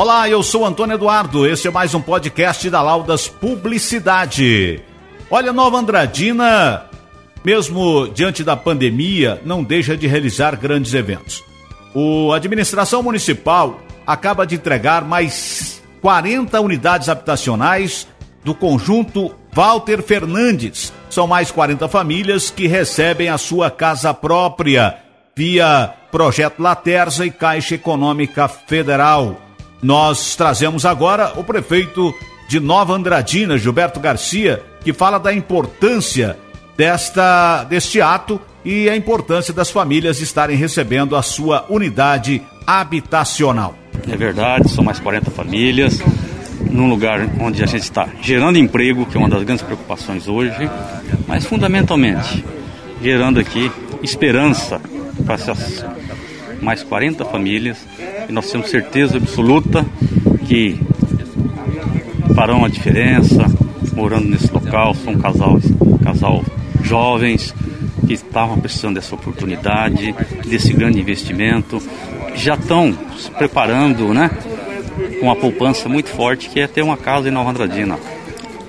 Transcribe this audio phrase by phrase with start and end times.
[0.00, 1.44] Olá, eu sou Antônio Eduardo.
[1.44, 4.80] Este é mais um podcast da Laudas Publicidade.
[5.28, 6.86] Olha, Nova Andradina,
[7.44, 11.42] mesmo diante da pandemia, não deixa de realizar grandes eventos.
[11.92, 18.06] O administração municipal acaba de entregar mais 40 unidades habitacionais
[18.44, 20.92] do conjunto Walter Fernandes.
[21.10, 24.96] São mais 40 famílias que recebem a sua casa própria
[25.34, 29.47] via projeto Laterza e Caixa Econômica Federal.
[29.82, 32.14] Nós trazemos agora o prefeito
[32.48, 36.36] de Nova Andradina, Gilberto Garcia, que fala da importância
[36.76, 43.74] desta deste ato e a importância das famílias estarem recebendo a sua unidade habitacional.
[44.10, 46.00] É verdade, são mais 40 famílias
[46.70, 50.68] num lugar onde a gente está gerando emprego, que é uma das grandes preocupações hoje,
[51.26, 52.44] mas fundamentalmente
[53.02, 53.70] gerando aqui
[54.02, 54.80] esperança
[55.24, 55.84] para essas
[56.60, 57.78] mais 40 famílias
[58.28, 59.86] e nós temos certeza absoluta
[60.46, 60.78] que
[62.34, 63.46] farão a diferença
[63.94, 64.94] morando nesse local.
[64.94, 65.58] São um casal,
[66.04, 66.44] casal
[66.82, 67.54] jovens
[68.06, 70.14] que estavam precisando dessa oportunidade,
[70.46, 71.82] desse grande investimento,
[72.34, 74.30] já estão se preparando, né?
[75.20, 77.98] Com uma poupança muito forte que é ter uma casa em Nova Andradina.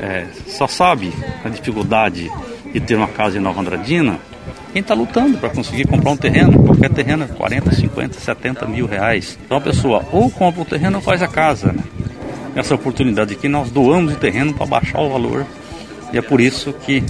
[0.00, 1.12] É, só sabe
[1.44, 2.30] a dificuldade
[2.72, 4.18] de ter uma casa em Nova Andradina
[4.72, 8.86] quem está lutando para conseguir comprar um terreno, qualquer terreno é 40, 50, 70 mil
[8.86, 9.38] reais.
[9.44, 11.72] Então a pessoa ou compra o terreno ou faz a casa.
[11.72, 11.82] Né?
[12.56, 15.46] Essa oportunidade aqui nós doamos o terreno para baixar o valor
[16.12, 17.02] e é por isso que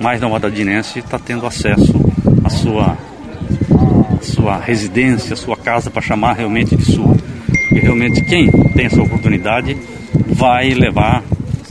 [0.00, 1.94] mais da Madadinense está tendo acesso
[2.44, 2.96] à sua,
[4.18, 7.16] à sua residência, à sua casa para chamar realmente de sua.
[7.72, 9.76] E realmente quem tem essa oportunidade
[10.28, 11.22] vai levar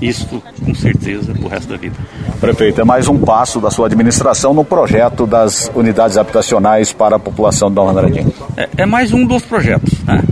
[0.08, 1.96] isto com certeza para o resto da vida.
[2.40, 7.20] Prefeito, é mais um passo da sua administração no projeto das unidades habitacionais para a
[7.20, 8.28] população da Andradinha.
[8.56, 9.94] É, é mais um dos projetos.
[10.04, 10.24] Né?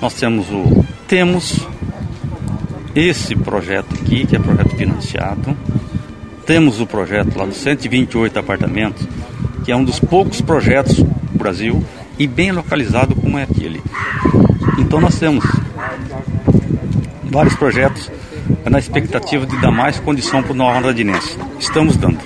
[0.00, 1.60] Nós temos o temos
[2.94, 5.56] esse projeto aqui, que é projeto financiado.
[6.46, 9.06] Temos o projeto lá dos 128 apartamentos,
[9.62, 11.84] que é um dos poucos projetos do Brasil
[12.18, 13.82] e bem localizado como é aquele.
[14.78, 15.44] Então nós temos
[17.24, 18.10] vários projetos
[18.64, 21.38] na expectativa de dar mais condição para o Nova Andradinense.
[21.58, 22.20] Estamos dando.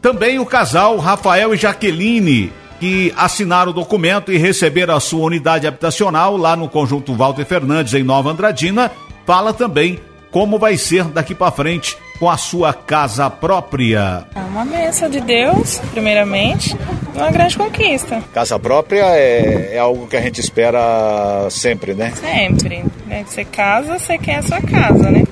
[0.00, 5.66] Também o casal Rafael e Jaqueline, que assinaram o documento e receberam a sua unidade
[5.66, 8.90] habitacional lá no conjunto Walter Fernandes, em Nova Andradina,
[9.24, 10.00] fala também
[10.32, 14.26] como vai ser daqui para frente com a sua casa própria.
[14.34, 16.76] É uma bênção de Deus, primeiramente,
[17.14, 18.22] uma grande conquista.
[18.32, 22.12] Casa própria é, é algo que a gente espera sempre, né?
[22.16, 22.84] Sempre.
[23.06, 23.24] Né?
[23.26, 25.24] Você casa, você quer a sua casa, né?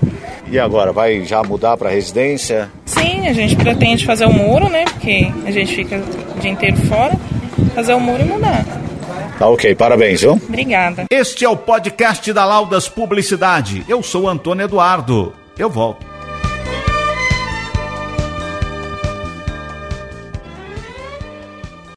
[0.50, 2.70] E agora, vai já mudar para residência?
[2.84, 4.84] Sim, a gente pretende fazer o muro, né?
[4.84, 6.02] Porque a gente fica
[6.36, 7.14] o dia inteiro fora.
[7.74, 8.64] Fazer o muro e mudar.
[9.38, 10.32] Tá ok, parabéns, viu?
[10.32, 11.04] Obrigada.
[11.10, 13.84] Este é o podcast da Laudas Publicidade.
[13.88, 15.32] Eu sou Antônio Eduardo.
[15.56, 16.09] Eu volto.